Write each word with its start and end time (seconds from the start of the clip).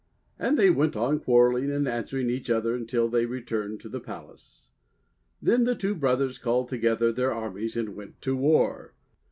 And 0.39 0.57
they 0.57 0.71
went 0.71 0.95
on 0.95 1.19
quarrelling 1.19 1.69
and 1.69 1.87
answering 1.87 2.31
each 2.31 2.49
other 2.49 2.73
until 2.73 3.07
they 3.07 3.27
returned 3.27 3.81
to 3.81 3.87
the 3.89 3.99
palace. 3.99 4.71
Then 5.39 5.63
the 5.63 5.75
two 5.75 5.93
brothers 5.93 6.39
called 6.39 6.69
together 6.69 7.11
their 7.11 7.31
armies 7.31 7.77
and 7.77 7.95
went 7.95 8.19
to 8.23 8.35
war. 8.35 8.95